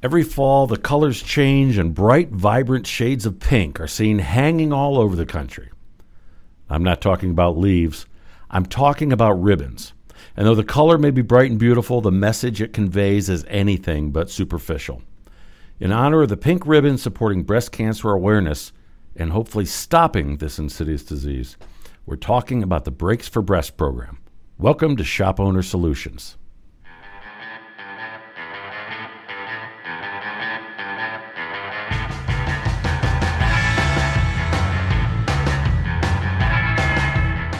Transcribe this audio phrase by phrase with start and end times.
[0.00, 4.96] Every fall, the colors change and bright, vibrant shades of pink are seen hanging all
[4.96, 5.70] over the country.
[6.70, 8.06] I'm not talking about leaves,
[8.48, 9.94] I'm talking about ribbons.
[10.36, 14.12] And though the color may be bright and beautiful, the message it conveys is anything
[14.12, 15.02] but superficial.
[15.80, 18.72] In honor of the pink ribbon supporting breast cancer awareness
[19.16, 21.56] and hopefully stopping this insidious disease,
[22.06, 24.18] we're talking about the Brakes for Breast program.
[24.58, 26.37] Welcome to Shop Owner Solutions.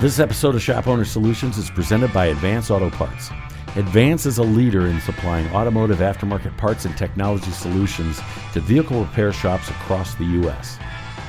[0.00, 3.30] This episode of Shop Owner Solutions is presented by Advance Auto Parts.
[3.74, 8.20] Advance is a leader in supplying automotive aftermarket parts and technology solutions
[8.52, 10.78] to vehicle repair shops across the U.S.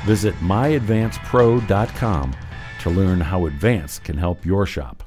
[0.05, 2.35] Visit myadvancepro.com
[2.81, 5.03] to learn how Advance can help your shop.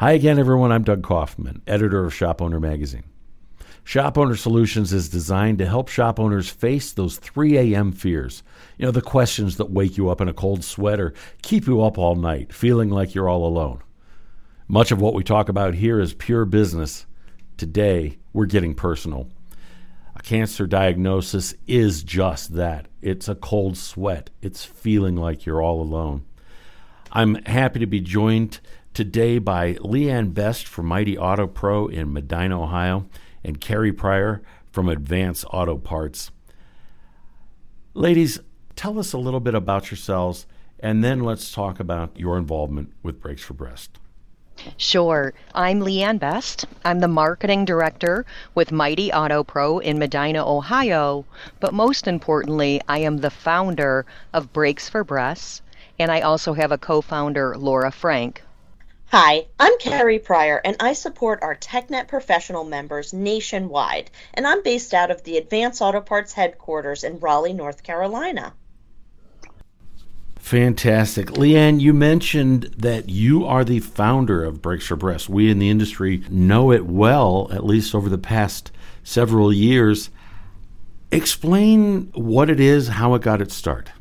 [0.00, 0.72] Hi again, everyone.
[0.72, 3.04] I'm Doug Kaufman, editor of Shop Owner Magazine.
[3.86, 7.92] Shop Owner Solutions is designed to help shop owners face those 3 a.m.
[7.92, 8.42] fears.
[8.78, 11.82] You know, the questions that wake you up in a cold sweat or keep you
[11.82, 13.82] up all night, feeling like you're all alone.
[14.66, 17.04] Much of what we talk about here is pure business.
[17.58, 19.28] Today, we're getting personal.
[20.16, 25.82] A cancer diagnosis is just that it's a cold sweat, it's feeling like you're all
[25.82, 26.24] alone.
[27.12, 28.60] I'm happy to be joined
[28.94, 33.06] today by Leanne Best from Mighty Auto Pro in Medina, Ohio
[33.44, 34.42] and Carrie Pryor
[34.72, 36.30] from Advance Auto Parts.
[37.92, 38.40] Ladies,
[38.74, 40.46] tell us a little bit about yourselves,
[40.80, 43.98] and then let's talk about your involvement with Brakes for Breast.
[44.76, 45.34] Sure.
[45.54, 46.64] I'm Leanne Best.
[46.84, 51.24] I'm the marketing director with Mighty Auto Pro in Medina, Ohio.
[51.60, 55.62] But most importantly, I am the founder of Brakes for Breast,
[55.98, 58.42] and I also have a co founder, Laura Frank,
[59.16, 64.92] Hi, I'm Carrie Pryor, and I support our TechNet professional members nationwide, and I'm based
[64.92, 68.54] out of the Advance Auto Parts headquarters in Raleigh, North Carolina.
[70.34, 71.28] Fantastic.
[71.28, 75.28] Leanne, you mentioned that you are the founder of Brakes for Breast.
[75.28, 78.72] We in the industry know it well, at least over the past
[79.04, 80.10] several years.
[81.12, 83.92] Explain what it is, how it got its start.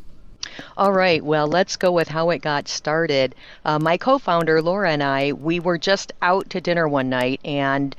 [0.78, 3.36] All right, well, let's go with how it got started.
[3.66, 7.40] Uh, my co founder, Laura, and I, we were just out to dinner one night
[7.44, 7.96] and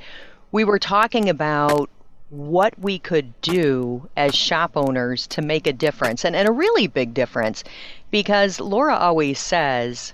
[0.51, 1.89] we were talking about
[2.29, 6.87] what we could do as shop owners to make a difference and, and a really
[6.87, 7.63] big difference
[8.09, 10.13] because Laura always says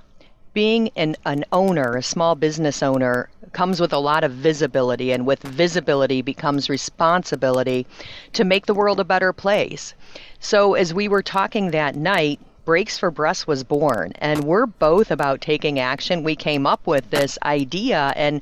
[0.54, 5.26] being an, an owner, a small business owner, comes with a lot of visibility, and
[5.26, 7.86] with visibility becomes responsibility
[8.34, 9.94] to make the world a better place.
[10.40, 15.10] So, as we were talking that night, Brakes for Breast was born, and we're both
[15.10, 16.24] about taking action.
[16.24, 18.42] We came up with this idea, and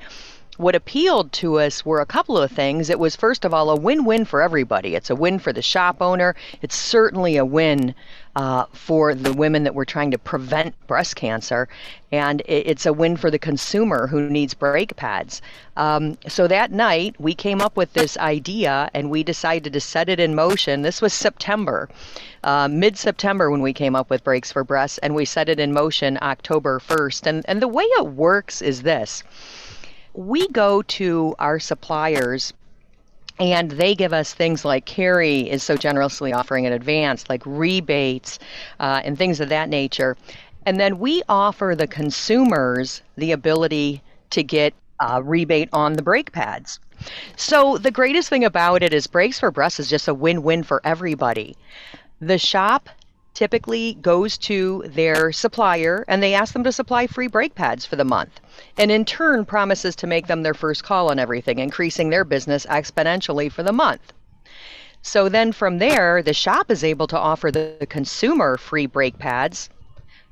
[0.59, 2.89] what appealed to us were a couple of things.
[2.89, 4.93] It was, first of all, a win win for everybody.
[4.93, 6.35] It's a win for the shop owner.
[6.61, 7.95] It's certainly a win
[8.35, 11.69] uh, for the women that we're trying to prevent breast cancer.
[12.11, 15.41] And it's a win for the consumer who needs brake pads.
[15.77, 20.09] Um, so that night, we came up with this idea and we decided to set
[20.09, 20.81] it in motion.
[20.81, 21.87] This was September,
[22.43, 25.57] uh, mid September, when we came up with Brakes for Breasts, and we set it
[25.57, 27.27] in motion October 1st.
[27.27, 29.23] And, and the way it works is this
[30.19, 32.51] we go to our suppliers
[33.39, 38.37] and they give us things like Carrie is so generously offering in advance, like rebates
[38.81, 40.17] uh, and things of that nature.
[40.65, 46.33] And then we offer the consumers the ability to get a rebate on the brake
[46.33, 46.81] pads.
[47.37, 50.63] So the greatest thing about it is Brakes for Breast is just a win win
[50.63, 51.55] for everybody.
[52.19, 52.89] The shop
[53.39, 57.95] typically goes to their supplier and they ask them to supply free brake pads for
[57.95, 58.41] the month
[58.77, 62.65] and in turn promises to make them their first call on everything, increasing their business
[62.65, 64.11] exponentially for the month.
[65.01, 69.69] So then from there, the shop is able to offer the, consumer free brake pads.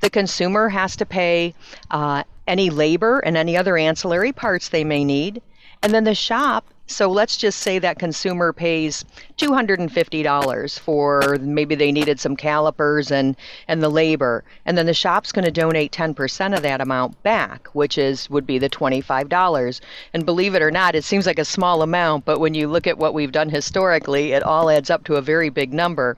[0.01, 1.56] The consumer has to pay
[1.89, 5.41] uh, any labor and any other ancillary parts they may need.
[5.81, 9.03] And then the shop so let's just say that consumer pays
[9.38, 13.35] $250 for maybe they needed some calipers and,
[13.67, 14.44] and the labor.
[14.65, 18.47] And then the shop's going to donate 10% of that amount back, which is would
[18.47, 19.81] be the $25.
[20.13, 22.88] And believe it or not, it seems like a small amount, but when you look
[22.88, 26.17] at what we've done historically, it all adds up to a very big number.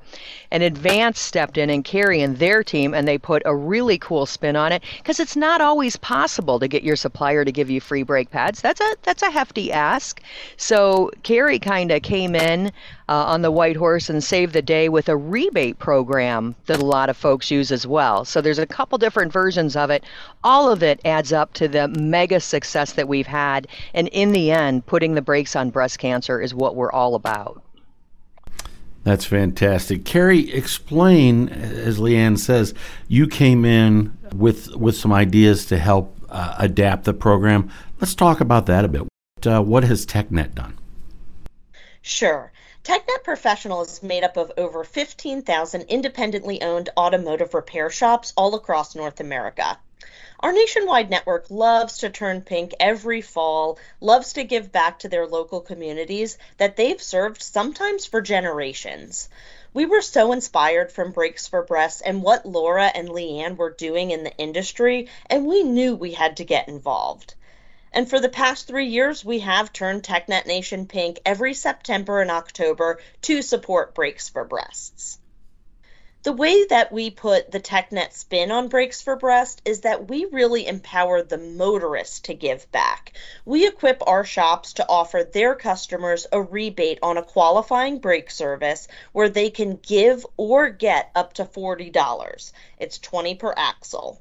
[0.52, 4.26] And Advance stepped in and Carrie and their team, and they put a really cool
[4.26, 7.82] spin on it because it's not always possible to get your supplier to give you
[7.82, 8.62] free brake pads.
[8.62, 10.22] That's a that's a hefty ask.
[10.62, 12.72] So Carrie kind of came in uh,
[13.08, 17.10] on the white horse and saved the day with a rebate program that a lot
[17.10, 18.26] of folks use as well.
[18.26, 20.04] So there's a couple different versions of it.
[20.44, 23.70] All of it adds up to the mega success that we've had.
[23.94, 27.64] And in the end, putting the brakes on breast cancer is what we're all about.
[29.06, 30.04] That's fantastic.
[30.04, 32.74] Carrie, explain, as Leanne says,
[33.08, 37.72] you came in with with some ideas to help uh, adapt the program.
[38.02, 39.08] Let's talk about that a bit.
[39.46, 40.78] Uh, what has TechNet done?
[42.02, 42.52] Sure.
[42.84, 48.96] TechNet Professional is made up of over 15,000 independently owned automotive repair shops all across
[48.96, 49.78] North America.
[50.40, 55.28] Our nationwide network loves to turn pink every fall, loves to give back to their
[55.28, 59.28] local communities that they've served sometimes for generations.
[59.74, 64.12] We were so inspired from Brakes for Breasts and what Laura and Leanne were doing
[64.12, 67.36] in the industry, and we knew we had to get involved.
[67.92, 72.30] And for the past three years, we have turned TechNet Nation pink every September and
[72.30, 75.20] October to support Brakes for Breasts.
[76.22, 80.26] The way that we put the TechNet spin on Brakes for Breast is that we
[80.26, 83.14] really empower the motorists to give back.
[83.46, 88.90] We equip our shops to offer their customers a rebate on a qualifying brake service
[89.14, 92.52] where they can give or get up to $40.
[92.78, 94.20] It's 20 per axle.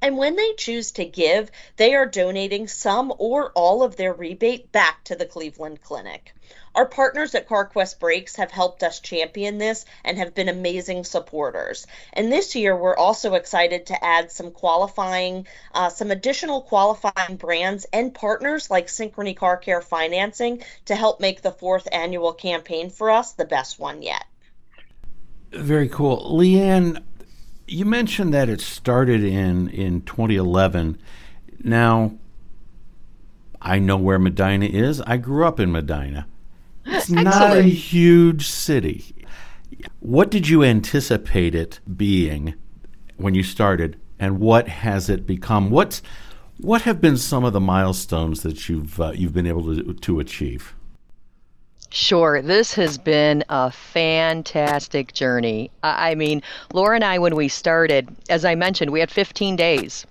[0.00, 4.70] And when they choose to give, they are donating some or all of their rebate
[4.70, 6.34] back to the Cleveland Clinic.
[6.74, 11.86] Our partners at CarQuest Brakes have helped us champion this and have been amazing supporters.
[12.12, 17.84] And this year, we're also excited to add some qualifying, uh, some additional qualifying brands
[17.92, 23.10] and partners like Synchrony Car Care Financing to help make the fourth annual campaign for
[23.10, 24.24] us the best one yet.
[25.50, 26.38] Very cool.
[26.38, 27.02] Leanne,
[27.68, 30.98] you mentioned that it started in, in 2011.
[31.62, 32.16] Now,
[33.60, 35.00] I know where Medina is.
[35.02, 36.26] I grew up in Medina.
[36.84, 39.14] It's not a huge city.
[40.00, 42.54] What did you anticipate it being
[43.16, 45.70] when you started, and what has it become?
[45.70, 46.02] What's
[46.58, 50.20] what have been some of the milestones that you've uh, you've been able to to
[50.20, 50.74] achieve?
[51.90, 55.70] Sure, this has been a fantastic journey.
[55.82, 56.42] I mean,
[56.74, 60.06] Laura and I, when we started, as I mentioned, we had 15 days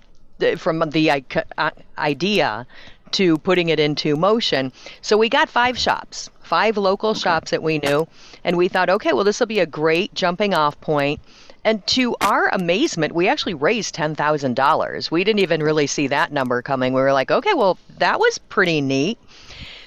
[0.57, 2.65] from the uh, idea
[3.11, 4.71] to putting it into motion.
[5.01, 8.07] So we got five shops, five local shops that we knew,
[8.43, 11.19] and we thought, okay, well, this will be a great jumping off point.
[11.63, 15.11] And to our amazement, we actually raised $10,000.
[15.11, 16.93] We didn't even really see that number coming.
[16.93, 19.19] We were like, okay, well, that was pretty neat.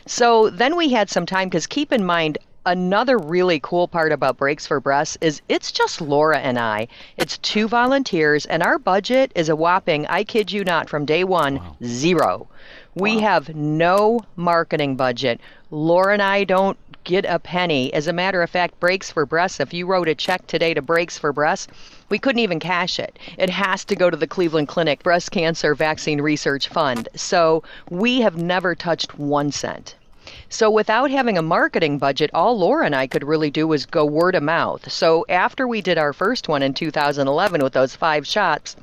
[0.07, 4.37] So then we had some time because keep in mind, another really cool part about
[4.37, 6.89] Brakes for Breasts is it's just Laura and I.
[7.17, 11.25] It's two volunteers, and our budget is a whopping, I kid you not, from day
[11.25, 11.77] one, wow.
[11.85, 12.49] zero.
[12.95, 13.23] We wow.
[13.23, 15.41] have no marketing budget.
[15.71, 17.93] Laura and I don't get a penny.
[17.95, 20.83] As a matter of fact, Brakes for Breasts, if you wrote a check today to
[20.83, 21.69] Brakes for Breasts,
[22.11, 23.19] we couldn't even cash it.
[23.39, 27.09] It has to go to the Cleveland Clinic Breast Cancer Vaccine Research Fund.
[27.15, 29.95] So we have never touched one cent.
[30.49, 34.05] So without having a marketing budget, all Laura and I could really do was go
[34.05, 34.91] word of mouth.
[34.91, 38.77] So after we did our first one in 2011 with those five shots,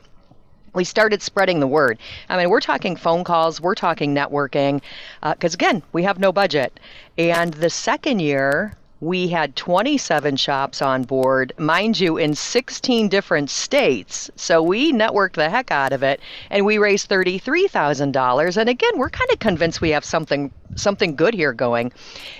[0.73, 1.97] we started spreading the word.
[2.30, 4.81] I mean, we're talking phone calls, we're talking networking,
[5.21, 6.80] because uh, again, we have no budget.
[7.18, 13.49] And the second year, we had 27 shops on board, mind you, in 16 different
[13.49, 14.31] states.
[14.35, 18.57] So we networked the heck out of it, and we raised $33,000.
[18.57, 21.91] And again, we're kind of convinced we have something something good here going.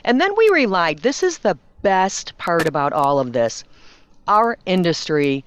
[0.04, 1.00] And then we relied.
[1.00, 3.64] This is the best part about all of this.
[4.28, 5.44] Our industry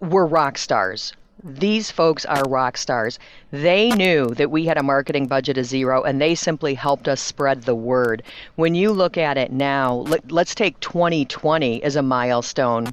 [0.00, 1.12] were rock stars
[1.44, 3.18] these folks are rock stars.
[3.52, 7.20] They knew that we had a marketing budget of zero and they simply helped us
[7.20, 8.24] spread the word.
[8.56, 12.92] When you look at it now, let, us take 2020 as a milestone.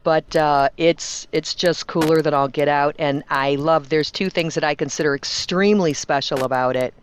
[0.04, 3.88] But uh, it's it's just cooler than I'll get out, and I love.
[3.88, 6.94] There's two things that I consider extremely special about it.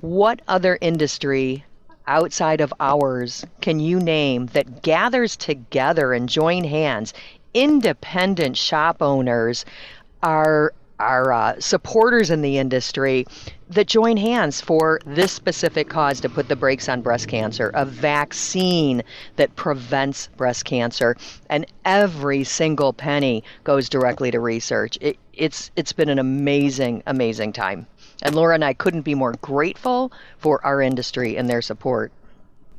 [0.00, 1.64] What other industry
[2.06, 7.12] outside of ours can you name that gathers together and join hands
[7.62, 9.64] independent shop owners
[10.22, 13.24] are our uh, supporters in the industry
[13.70, 17.84] that join hands for this specific cause to put the brakes on breast cancer, a
[17.84, 19.02] vaccine
[19.36, 21.16] that prevents breast cancer,
[21.50, 24.98] and every single penny goes directly to research.
[25.00, 27.86] It, it's it's been an amazing, amazing time.
[28.22, 32.10] And Laura and I couldn't be more grateful for our industry and their support.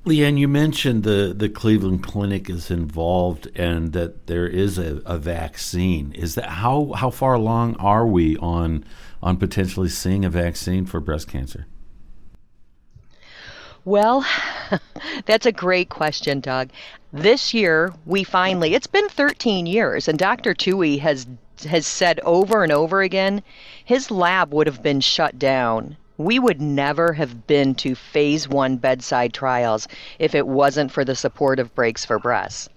[0.05, 5.17] Leanne, you mentioned the, the Cleveland Clinic is involved and that there is a, a
[5.17, 6.13] vaccine.
[6.13, 8.85] Is that how how far along are we on
[9.21, 11.67] on potentially seeing a vaccine for breast cancer?
[13.83, 14.25] Well,
[15.25, 16.69] that's a great question, Doug.
[17.11, 20.53] This year, we finally, it's been 13 years, and Dr.
[20.53, 21.25] Tuohy has,
[21.67, 23.41] has said over and over again
[23.83, 28.75] his lab would have been shut down we would never have been to phase one
[28.75, 29.87] bedside trials
[30.19, 32.67] if it wasn't for the support of Brakes for Breasts.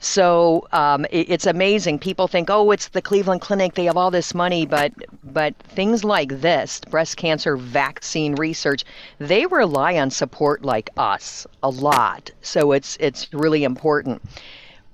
[0.00, 1.98] So um, it, it's amazing.
[1.98, 4.90] People think, oh, it's the Cleveland Clinic; they have all this money, but
[5.22, 8.84] but things like this, breast cancer vaccine research,
[9.18, 12.30] they rely on support like us a lot.
[12.40, 14.22] So it's it's really important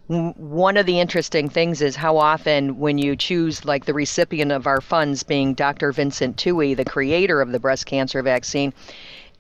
[0.08, 4.66] one of the interesting things is how often when you choose like the recipient of
[4.66, 5.92] our funds being Dr.
[5.92, 8.72] Vincent Tuohy, the creator of the breast cancer vaccine,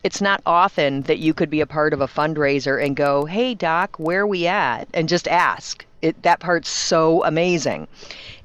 [0.04, 3.54] it's not often that you could be a part of a fundraiser and go, "Hey
[3.54, 5.86] doc, where we at?" and just ask.
[6.02, 7.88] It, that part's so amazing.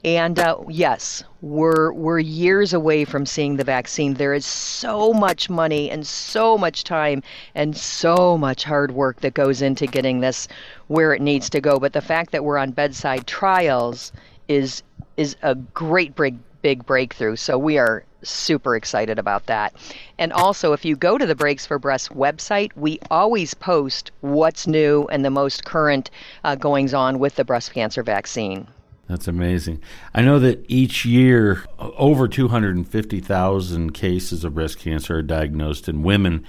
[0.04, 4.16] And uh, yes, we're we're years away from seeing the vaccine.
[4.16, 7.24] There is so much money and so much time
[7.56, 10.48] and so much hard work that goes into getting this
[10.88, 11.80] where it needs to go.
[11.80, 14.12] But the fact that we're on bedside trials
[14.48, 14.84] is
[15.16, 17.38] is a great big big breakthrough.
[17.38, 19.74] So we are super excited about that.
[20.18, 24.68] And also, if you go to the Brakes for Breast website, we always post what's
[24.68, 26.10] new and the most current
[26.44, 28.68] uh, goings on with the breast cancer vaccine.
[29.08, 29.82] That's amazing.
[30.14, 36.46] I know that each year, over 250,000 cases of breast cancer are diagnosed in women.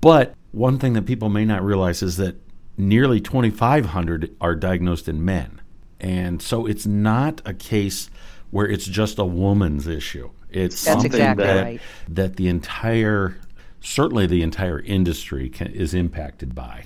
[0.00, 2.36] But one thing that people may not realize is that
[2.76, 5.60] nearly 2,500 are diagnosed in men.
[6.00, 8.08] And so it's not a case
[8.50, 10.30] where it's just a woman's issue.
[10.52, 11.80] It's That's something exactly that, right.
[12.08, 13.36] that the entire,
[13.80, 16.84] certainly the entire industry can, is impacted by.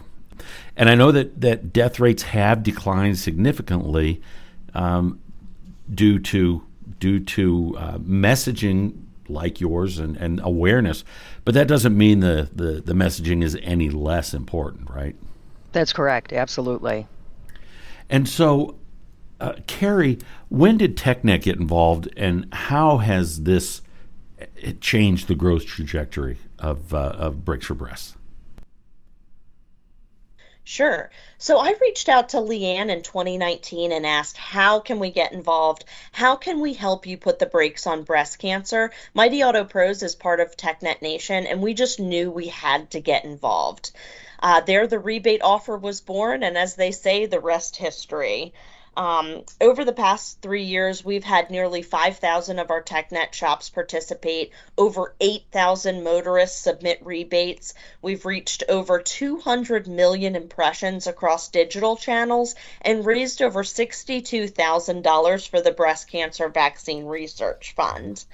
[0.76, 4.20] And I know that, that death rates have declined significantly
[4.74, 5.20] um,
[5.92, 6.64] due to
[6.98, 11.04] due to uh, messaging like yours and, and awareness.
[11.44, 15.16] But that doesn't mean the, the, the messaging is any less important, right?
[15.72, 16.32] That's correct.
[16.32, 17.06] Absolutely.
[18.08, 18.76] And so,
[19.44, 23.82] uh, Carrie, when did TechNet get involved, and how has this
[24.40, 28.16] uh, changed the growth trajectory of, uh, of Brakes for Breasts?
[30.66, 31.10] Sure.
[31.36, 35.84] So I reached out to Leanne in 2019 and asked, how can we get involved?
[36.12, 38.92] How can we help you put the brakes on breast cancer?
[39.12, 43.00] Mighty Auto Pros is part of TechNet Nation, and we just knew we had to
[43.00, 43.90] get involved.
[44.40, 48.54] Uh, there, the rebate offer was born, and as they say, the rest history.
[48.96, 54.52] Um, over the past three years, we've had nearly 5,000 of our TechNet shops participate,
[54.78, 57.74] over 8,000 motorists submit rebates.
[58.02, 65.72] We've reached over 200 million impressions across digital channels and raised over $62,000 for the
[65.72, 68.24] Breast Cancer Vaccine Research Fund.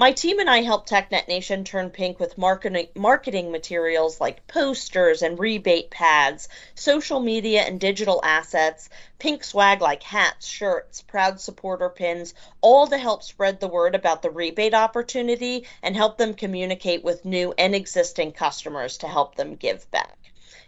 [0.00, 5.22] My team and I help TechNet Nation turn pink with marketing, marketing materials like posters
[5.22, 8.88] and rebate pads, social media and digital assets,
[9.18, 14.22] pink swag like hats, shirts, proud supporter pins, all to help spread the word about
[14.22, 19.56] the rebate opportunity and help them communicate with new and existing customers to help them
[19.56, 20.16] give back.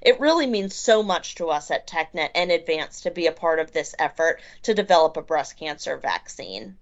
[0.03, 3.61] It really means so much to us at TechNet and Advance to be a part
[3.61, 6.77] of this effort to develop a breast cancer vaccine.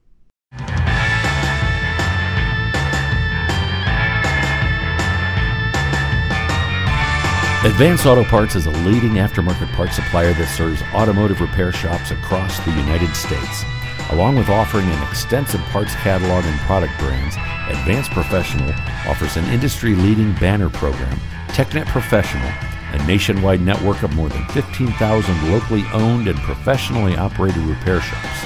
[7.65, 12.57] Advance Auto Parts is a leading aftermarket parts supplier that serves automotive repair shops across
[12.61, 13.65] the United States.
[14.12, 17.35] Along with offering an extensive parts catalog and product brands,
[17.69, 18.71] Advance Professional
[19.09, 22.49] offers an industry leading banner program, TechNet Professional,
[22.93, 28.38] a nationwide network of more than 15,000 locally owned and professionally operated repair shops.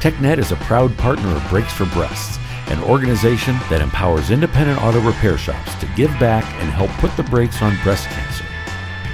[0.00, 5.00] TechNet is a proud partner of Brakes for Breasts an organization that empowers independent auto
[5.00, 8.44] repair shops to give back and help put the brakes on breast cancer.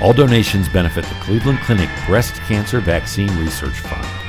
[0.01, 4.23] All donations benefit the Cleveland Clinic Breast Cancer Vaccine Research Fund.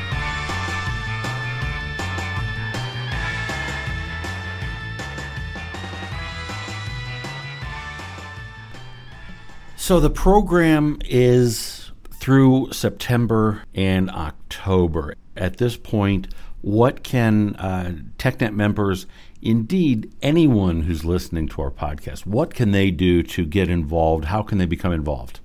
[9.76, 15.16] So the program is through September and October.
[15.36, 19.06] At this point, what can uh, TechNet members,
[19.42, 24.26] indeed anyone who's listening to our podcast, what can they do to get involved?
[24.26, 25.42] How can they become involved?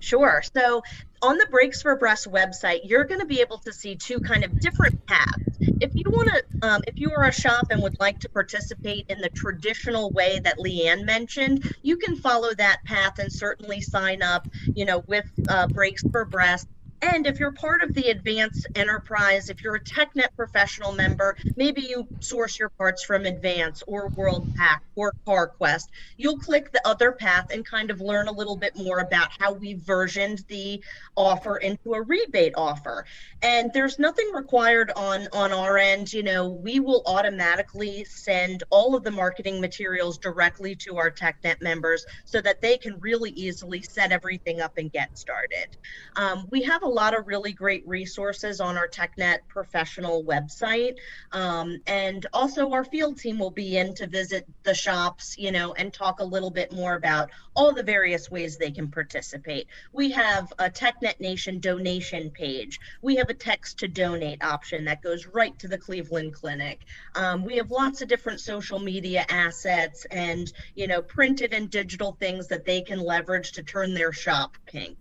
[0.00, 0.42] Sure.
[0.54, 0.82] So
[1.22, 4.44] on the Brakes for Breast website, you're going to be able to see two kind
[4.44, 5.56] of different paths.
[5.60, 9.06] If you want to, um, if you are a shop and would like to participate
[9.08, 14.22] in the traditional way that Leanne mentioned, you can follow that path and certainly sign
[14.22, 16.68] up, you know, with uh, Brakes for Breast
[17.02, 21.82] and if you're part of the advanced enterprise, if you're a TechNet professional member, maybe
[21.82, 25.84] you source your parts from Advance or WorldPac or CarQuest,
[26.18, 29.52] you'll click the other path and kind of learn a little bit more about how
[29.52, 30.82] we versioned the
[31.16, 33.04] offer into a rebate offer.
[33.42, 36.12] And there's nothing required on on our end.
[36.12, 41.62] You know, we will automatically send all of the marketing materials directly to our TechNet
[41.62, 45.76] members so that they can really easily set everything up and get started.
[46.16, 50.96] Um, we have a lot of really great resources on our TechNet professional website.
[51.32, 55.72] Um, and also, our field team will be in to visit the shops, you know,
[55.74, 59.66] and talk a little bit more about all the various ways they can participate.
[59.92, 62.78] We have a TechNet Nation donation page.
[63.02, 66.80] We have a text to donate option that goes right to the Cleveland Clinic.
[67.14, 72.16] Um, we have lots of different social media assets and, you know, printed and digital
[72.18, 74.96] things that they can leverage to turn their shop pink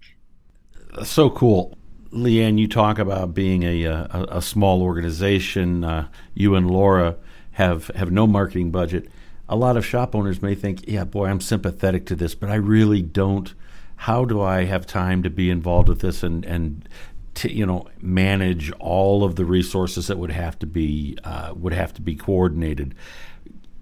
[1.03, 1.77] so cool.
[2.11, 5.83] Leanne, you talk about being a, a, a small organization.
[5.83, 7.17] Uh, you and Laura
[7.51, 9.09] have, have no marketing budget.
[9.47, 12.55] A lot of shop owners may think, yeah, boy, I'm sympathetic to this, but I
[12.55, 13.53] really don't.
[13.95, 16.87] How do I have time to be involved with this and, and
[17.35, 21.73] to, you know, manage all of the resources that would have to be uh, would
[21.73, 22.95] have to be coordinated?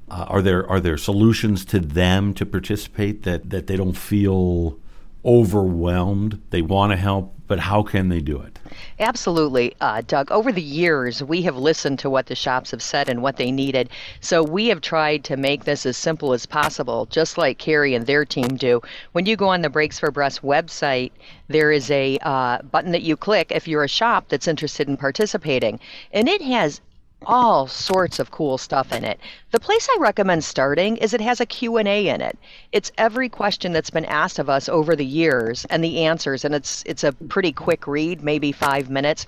[0.10, 4.79] Uh, are there are there solutions to them to participate that, that they don't feel
[5.26, 6.42] overwhelmed.
[6.50, 8.60] They want to help, but how can they do it?
[9.00, 10.32] Absolutely, uh, Doug.
[10.32, 13.52] Over the years, we have listened to what the shops have said and what they
[13.52, 13.90] needed.
[14.22, 18.06] So we have tried to make this as simple as possible, just like Carrie and
[18.06, 18.82] their team do.
[19.12, 21.12] When you go on the Brakes for Breast website,
[21.48, 24.98] there is a uh, button that you click if you're a shop that's interested in
[24.98, 25.80] participating,
[26.12, 26.82] and it has
[27.26, 29.20] all sorts of cool stuff in it.
[29.52, 32.38] The place I recommend starting is it has a Q&A in it.
[32.72, 36.54] It's every question that's been asked of us over the years and the answers and
[36.54, 39.26] it's it's a pretty quick read, maybe 5 minutes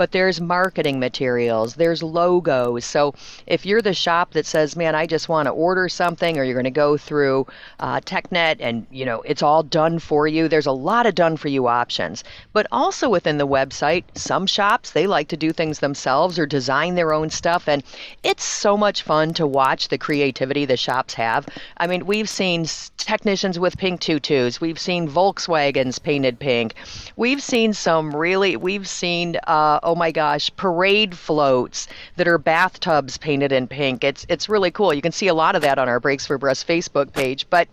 [0.00, 2.86] but there's marketing materials, there's logos.
[2.86, 3.12] So
[3.46, 6.54] if you're the shop that says, man, I just want to order something, or you're
[6.54, 7.46] going to go through
[7.80, 11.36] uh, TechNet and you know it's all done for you, there's a lot of done
[11.36, 12.24] for you options.
[12.54, 16.94] But also within the website, some shops they like to do things themselves or design
[16.94, 17.82] their own stuff, and
[18.22, 21.46] it's so much fun to watch the creativity the shops have.
[21.76, 22.64] I mean, we've seen
[22.96, 26.72] technicians with pink tutus, we've seen Volkswagens painted pink,
[27.16, 29.36] we've seen some really, we've seen.
[29.46, 34.04] Uh, oh my gosh, parade floats that are bathtubs painted in pink.
[34.04, 34.94] It's it's really cool.
[34.94, 37.44] You can see a lot of that on our Brakes for Breast Facebook page.
[37.50, 37.66] But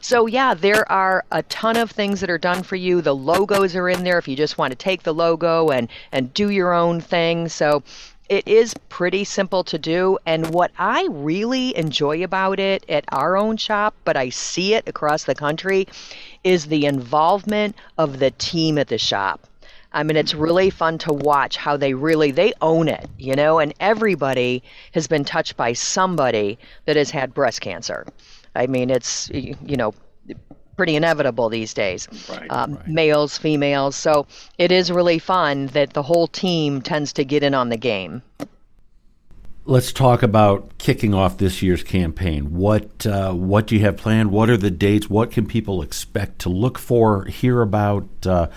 [0.00, 3.02] so yeah, there are a ton of things that are done for you.
[3.02, 6.32] The logos are in there if you just want to take the logo and and
[6.32, 7.48] do your own thing.
[7.50, 7.82] So
[8.30, 10.16] it is pretty simple to do.
[10.24, 14.88] And what I really enjoy about it at our own shop, but I see it
[14.88, 15.86] across the country,
[16.44, 19.46] is the involvement of the team at the shop.
[19.92, 23.58] I mean, it's really fun to watch how they really they own it, you know.
[23.58, 28.06] And everybody has been touched by somebody that has had breast cancer.
[28.54, 29.94] I mean, it's you know
[30.76, 32.08] pretty inevitable these days.
[32.30, 32.88] Right, um, right.
[32.88, 33.96] Males, females.
[33.96, 34.26] So
[34.58, 38.22] it is really fun that the whole team tends to get in on the game.
[39.64, 42.54] Let's talk about kicking off this year's campaign.
[42.54, 44.30] What uh, what do you have planned?
[44.30, 45.10] What are the dates?
[45.10, 48.08] What can people expect to look for, hear about?
[48.24, 48.48] Uh,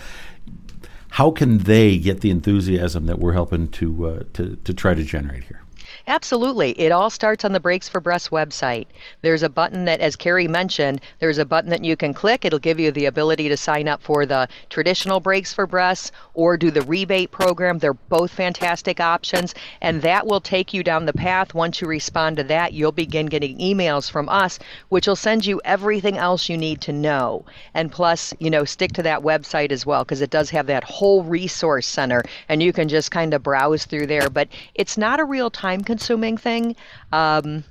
[1.12, 5.04] how can they get the enthusiasm that we're helping to uh, to to try to
[5.04, 5.61] generate here?
[6.08, 6.72] Absolutely.
[6.80, 8.88] It all starts on the Brakes for Breasts website.
[9.22, 12.44] There's a button that, as Carrie mentioned, there's a button that you can click.
[12.44, 16.58] It'll give you the ability to sign up for the traditional Brakes for Breasts or
[16.58, 17.78] do the rebate program.
[17.78, 21.54] They're both fantastic options, and that will take you down the path.
[21.54, 24.58] Once you respond to that, you'll begin getting emails from us,
[24.90, 27.46] which will send you everything else you need to know.
[27.74, 30.84] And plus, you know, stick to that website as well because it does have that
[30.84, 34.30] whole resource center, and you can just kind of browse through there.
[34.30, 36.76] But it's not a real time consuming thing.
[37.12, 37.66] Um,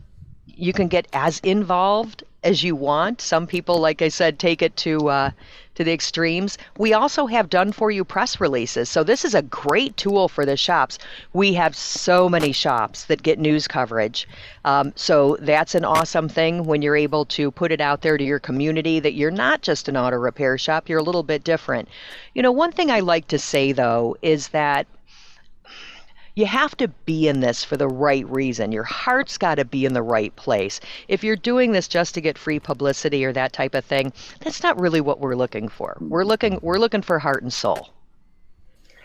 [0.46, 3.20] you can get as involved as you want.
[3.22, 5.30] Some people, like I said, take it to uh,
[5.76, 6.58] to the extremes.
[6.76, 8.90] We also have done for you press releases.
[8.90, 10.98] So this is a great tool for the shops.
[11.32, 14.28] We have so many shops that get news coverage.
[14.66, 18.24] Um, so that's an awesome thing when you're able to put it out there to
[18.24, 21.88] your community that you're not just an auto repair shop, you're a little bit different.
[22.34, 24.86] You know, one thing I like to say though is that
[26.40, 28.72] you have to be in this for the right reason.
[28.72, 30.80] Your heart's got to be in the right place.
[31.06, 34.62] If you're doing this just to get free publicity or that type of thing, that's
[34.62, 35.98] not really what we're looking for.
[36.00, 37.90] We're looking we're looking for heart and soul.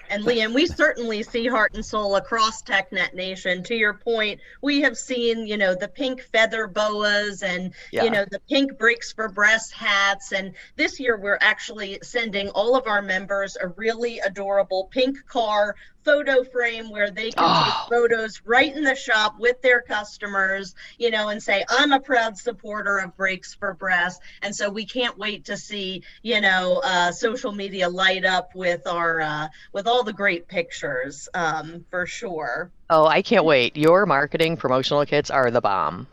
[0.09, 3.63] And Liam, we certainly see heart and soul across TechNet Nation.
[3.63, 8.03] To your point, we have seen, you know, the pink feather boas and, yeah.
[8.03, 10.31] you know, the pink brakes for breast hats.
[10.31, 15.75] And this year, we're actually sending all of our members a really adorable pink car
[16.05, 17.63] photo frame where they can oh.
[17.89, 21.99] take photos right in the shop with their customers, you know, and say, I'm a
[21.99, 24.21] proud supporter of Brakes for Breast.
[24.41, 28.87] And so we can't wait to see, you know, uh, social media light up with
[28.87, 32.71] our, uh, with all the great pictures um, for sure.
[32.89, 33.75] Oh, I can't wait.
[33.75, 36.07] Your marketing promotional kits are the bomb.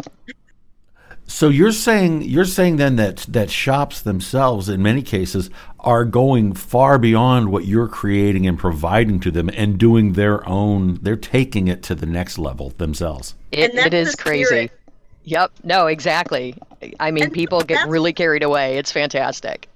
[1.32, 5.48] So you're saying you're saying then that that shops themselves in many cases
[5.80, 10.98] are going far beyond what you're creating and providing to them and doing their own
[11.00, 13.34] they're taking it to the next level themselves.
[13.50, 14.70] It, it is crazy.
[15.24, 15.52] Yep.
[15.64, 16.54] No, exactly.
[17.00, 18.76] I mean, and people get really carried away.
[18.76, 19.68] It's fantastic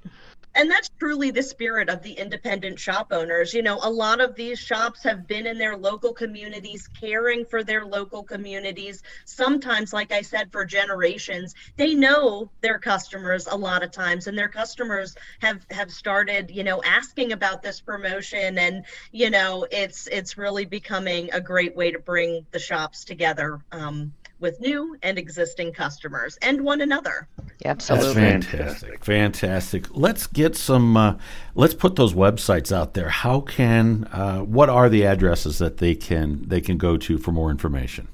[0.56, 3.52] and that's truly the spirit of the independent shop owners.
[3.52, 7.62] You know a lot of these shops have been in their local communities caring for
[7.62, 9.02] their local communities.
[9.24, 14.36] Sometimes like i said for generations they know their customers a lot of times and
[14.36, 18.58] their customers have have started you know asking about this promotion.
[18.58, 23.60] And you know it's it's really becoming a great way to bring the shops together
[23.72, 27.28] um, with new and existing customers and one another.
[27.64, 28.14] Absolutely.
[28.14, 29.04] That's fantastic.
[29.04, 29.96] Fantastic.
[29.96, 31.16] Let's get some, uh,
[31.54, 33.08] let's put those websites out there.
[33.08, 37.32] How can, uh, what are the addresses that they can, they can go to for
[37.32, 38.08] more information?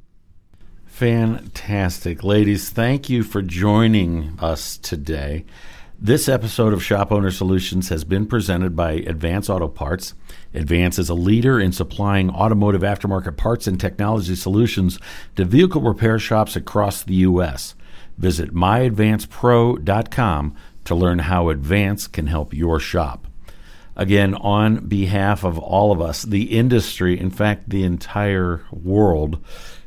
[0.92, 2.22] Fantastic.
[2.22, 5.46] Ladies, thank you for joining us today.
[5.98, 10.12] This episode of Shop Owner Solutions has been presented by Advance Auto Parts.
[10.52, 14.98] Advance is a leader in supplying automotive aftermarket parts and technology solutions
[15.34, 17.74] to vehicle repair shops across the U.S.
[18.18, 23.26] Visit myadvancepro.com to learn how Advance can help your shop.
[23.96, 29.42] Again, on behalf of all of us, the industry, in fact, the entire world,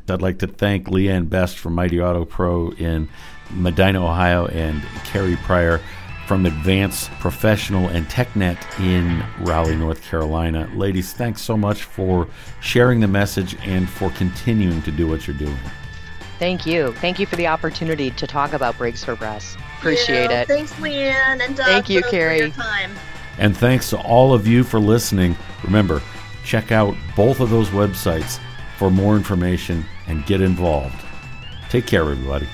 [0.07, 3.09] I'd like to thank Leanne Best from Mighty Auto Pro in
[3.51, 5.81] Medina, Ohio, and Carrie Pryor
[6.27, 10.69] from Advance Professional and TechNet in Raleigh, North Carolina.
[10.73, 12.27] Ladies, thanks so much for
[12.61, 15.57] sharing the message and for continuing to do what you're doing.
[16.37, 16.93] Thank you.
[16.93, 19.55] Thank you for the opportunity to talk about Brakes for Breasts.
[19.77, 20.47] Appreciate yeah, it.
[20.47, 21.41] Thanks, Leanne.
[21.41, 22.53] And Doug, thank you, Carrie.
[23.37, 25.35] And thanks to all of you for listening.
[25.63, 26.01] Remember,
[26.43, 28.39] check out both of those websites
[28.77, 31.03] for more information and get involved.
[31.69, 32.47] Take care, everybody.